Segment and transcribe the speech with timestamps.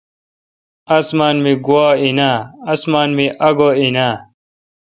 [0.97, 1.35] اسمان
[3.15, 4.11] می آگو این اے۔